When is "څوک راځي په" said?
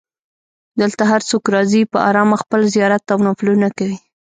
1.29-1.97